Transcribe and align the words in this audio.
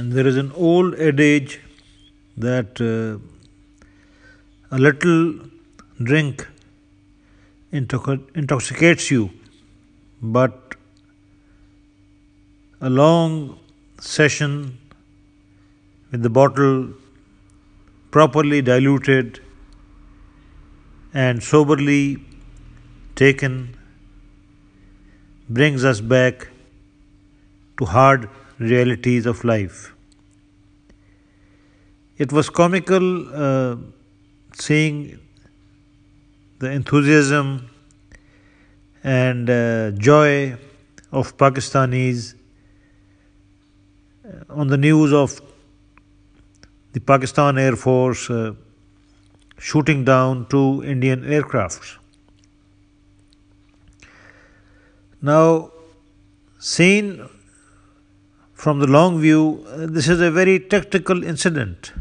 And 0.00 0.12
there 0.12 0.26
is 0.26 0.38
an 0.38 0.50
old 0.66 0.94
adage 1.06 1.60
that 2.44 2.80
uh, 2.80 3.18
a 4.74 4.78
little 4.78 5.40
drink 6.02 6.46
intoxicates 7.70 9.10
you, 9.10 9.28
but 10.22 10.76
a 12.80 12.88
long 12.88 13.58
session 13.98 14.78
with 16.10 16.22
the 16.22 16.30
bottle 16.30 16.94
properly 18.10 18.62
diluted 18.62 19.40
and 21.12 21.42
soberly 21.42 22.24
taken 23.16 23.76
brings 25.50 25.84
us 25.84 26.00
back 26.00 26.48
to 27.76 27.84
hard 27.84 28.30
realities 28.60 29.26
of 29.26 29.42
life. 29.42 29.92
It 32.18 32.32
was 32.32 32.50
comical 32.50 33.04
uh, 33.34 33.76
seeing 34.52 35.18
the 36.58 36.70
enthusiasm 36.70 37.70
and 39.02 39.48
uh, 39.48 39.92
joy 39.92 40.58
of 41.10 41.36
Pakistanis 41.38 42.34
uh, 44.24 44.44
on 44.50 44.68
the 44.68 44.76
news 44.76 45.14
of 45.14 45.40
the 46.92 47.00
Pakistan 47.00 47.56
Air 47.56 47.76
Force 47.76 48.28
uh, 48.28 48.52
shooting 49.58 50.04
down 50.04 50.46
two 50.50 50.84
Indian 50.84 51.22
aircrafts. 51.22 51.96
Now, 55.22 55.70
seen 56.58 57.26
from 58.60 58.78
the 58.78 58.86
long 58.86 59.18
view, 59.18 59.64
uh, 59.68 59.86
this 59.86 60.06
is 60.06 60.20
a 60.20 60.30
very 60.30 60.60
tactical 60.60 61.24
incident, 61.24 61.94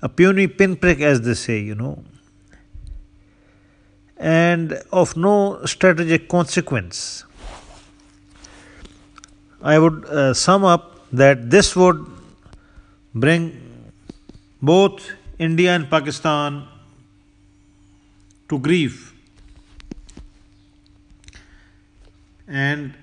a 0.00 0.08
puny 0.08 0.46
pinprick, 0.46 1.00
as 1.00 1.20
they 1.20 1.34
say, 1.34 1.58
you 1.60 1.74
know, 1.74 2.02
and 4.16 4.72
of 4.90 5.14
no 5.14 5.62
strategic 5.66 6.30
consequence. 6.30 7.26
I 9.60 9.78
would 9.78 10.06
uh, 10.06 10.32
sum 10.32 10.64
up 10.64 11.06
that 11.12 11.50
this 11.50 11.76
would 11.76 12.06
bring 13.14 13.60
both 14.62 15.10
India 15.38 15.74
and 15.74 15.90
Pakistan 15.90 16.66
to 18.48 18.58
grief. 18.58 19.14
And 22.48 22.94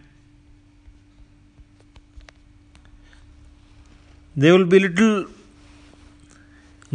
there 4.41 4.53
will 4.53 4.65
be 4.65 4.79
little 4.79 5.25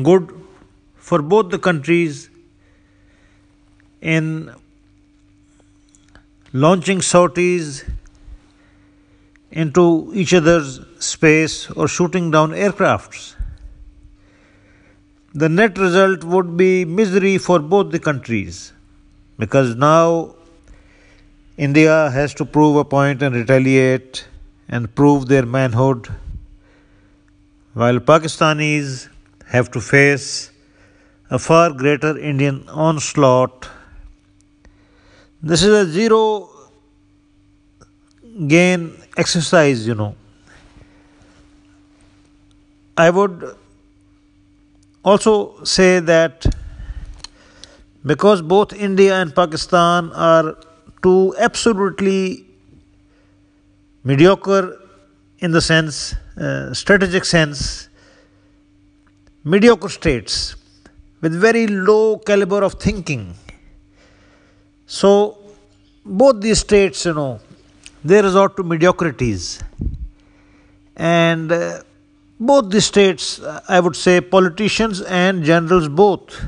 good 0.02 0.30
for 0.96 1.20
both 1.20 1.50
the 1.50 1.58
countries 1.58 2.30
in 4.00 4.28
launching 6.52 7.02
sorties 7.02 7.84
into 9.50 10.10
each 10.14 10.32
other's 10.34 10.80
space 10.98 11.70
or 11.72 11.86
shooting 11.86 12.30
down 12.30 12.50
aircrafts. 12.50 13.34
The 15.34 15.48
net 15.48 15.78
result 15.78 16.24
would 16.24 16.56
be 16.56 16.84
misery 16.84 17.38
for 17.38 17.58
both 17.58 17.90
the 17.90 17.98
countries 17.98 18.72
because 19.38 19.74
now 19.76 20.34
India 21.56 22.10
has 22.10 22.34
to 22.34 22.44
prove 22.44 22.76
a 22.76 22.84
point 22.84 23.22
and 23.22 23.34
retaliate 23.34 24.26
and 24.68 24.94
prove 24.94 25.26
their 25.26 25.44
manhood, 25.44 26.08
while 27.74 27.98
Pakistanis 27.98 29.08
have 29.46 29.70
to 29.72 29.80
face 29.80 30.50
a 31.30 31.38
far 31.38 31.72
greater 31.72 32.16
Indian 32.16 32.68
onslaught. 32.68 33.68
This 35.42 35.62
is 35.62 35.74
a 35.74 35.86
zero 35.90 36.48
gain 38.46 38.92
exercise, 39.16 39.86
you 39.86 39.94
know. 39.94 40.14
I 42.96 43.10
would 43.10 43.56
also 45.04 45.64
say 45.64 45.98
that 45.98 46.46
because 48.06 48.40
both 48.40 48.72
India 48.72 49.20
and 49.20 49.34
Pakistan 49.34 50.12
are 50.12 50.56
two 51.02 51.34
absolutely 51.38 52.46
mediocre 54.04 54.78
in 55.38 55.50
the 55.50 55.60
sense, 55.60 56.14
uh, 56.36 56.72
strategic 56.72 57.24
sense, 57.24 57.88
mediocre 59.44 59.88
states 59.88 60.56
with 61.20 61.38
very 61.40 61.66
low 61.66 62.18
caliber 62.18 62.62
of 62.62 62.74
thinking. 62.74 63.34
So, 64.86 65.38
both 66.04 66.40
these 66.40 66.60
states, 66.60 67.04
you 67.06 67.14
know, 67.14 67.40
they 68.04 68.20
resort 68.20 68.56
to 68.56 68.62
mediocrities. 68.62 69.62
And 70.96 71.50
uh, 71.50 71.82
both 72.38 72.70
these 72.70 72.84
states, 72.84 73.40
I 73.68 73.80
would 73.80 73.96
say, 73.96 74.20
politicians 74.20 75.00
and 75.00 75.42
generals 75.42 75.88
both, 75.88 76.44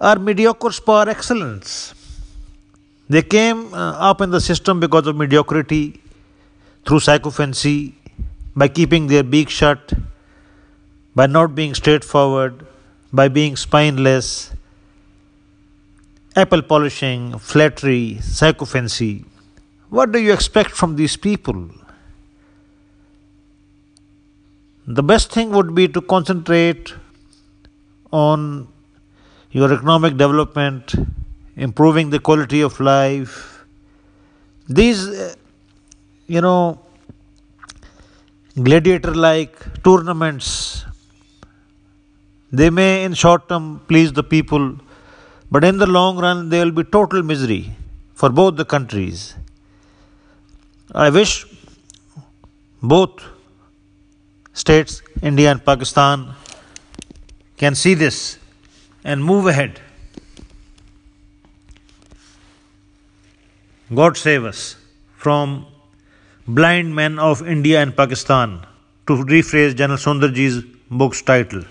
are 0.00 0.16
mediocres 0.16 0.84
par 0.84 1.08
excellence. 1.08 1.94
They 3.08 3.22
came 3.22 3.74
uh, 3.74 4.10
up 4.10 4.20
in 4.20 4.30
the 4.30 4.40
system 4.40 4.80
because 4.80 5.06
of 5.06 5.16
mediocrity, 5.16 6.00
through 6.86 7.00
sycophancy, 7.00 7.94
by 8.54 8.68
keeping 8.68 9.06
their 9.06 9.22
beak 9.22 9.48
shut, 9.48 9.92
by 11.14 11.26
not 11.26 11.54
being 11.54 11.74
straightforward, 11.74 12.66
by 13.12 13.28
being 13.28 13.56
spineless, 13.56 14.52
apple 16.34 16.62
polishing, 16.62 17.38
flattery, 17.38 18.18
sycophancy. 18.20 19.24
What 19.90 20.12
do 20.12 20.18
you 20.18 20.32
expect 20.32 20.70
from 20.70 20.96
these 20.96 21.16
people? 21.16 21.68
The 24.86 25.02
best 25.02 25.30
thing 25.30 25.50
would 25.50 25.74
be 25.74 25.88
to 25.88 26.00
concentrate 26.00 26.94
on 28.10 28.68
your 29.50 29.72
economic 29.72 30.16
development, 30.16 30.94
improving 31.56 32.10
the 32.10 32.18
quality 32.18 32.62
of 32.62 32.80
life. 32.80 33.64
These, 34.68 35.36
you 36.26 36.40
know, 36.40 36.80
gladiator 38.54 39.14
like 39.14 39.82
tournaments, 39.82 40.84
they 42.50 42.70
may 42.70 43.04
in 43.04 43.14
short 43.14 43.48
term 43.48 43.80
please 43.88 44.12
the 44.12 44.22
people, 44.22 44.78
but 45.50 45.64
in 45.64 45.78
the 45.78 45.86
long 45.86 46.18
run, 46.18 46.48
there 46.48 46.64
will 46.64 46.72
be 46.72 46.84
total 46.84 47.22
misery 47.22 47.74
for 48.14 48.30
both 48.30 48.56
the 48.56 48.64
countries. 48.64 49.34
I 50.94 51.10
wish 51.10 51.46
both 52.82 53.22
states, 54.52 55.02
India 55.22 55.50
and 55.50 55.64
Pakistan, 55.64 56.34
can 57.56 57.74
see 57.74 57.94
this 57.94 58.38
and 59.04 59.24
move 59.24 59.46
ahead. 59.46 59.80
God 63.94 64.16
save 64.16 64.44
us 64.44 64.76
from 65.16 65.66
blind 66.46 66.94
men 66.94 67.18
of 67.18 67.46
India 67.46 67.80
and 67.80 67.96
Pakistan, 67.96 68.60
to 69.06 69.14
rephrase 69.14 69.76
General 69.76 69.98
Sundarji's 69.98 70.64
book's 70.90 71.22
title. 71.22 71.64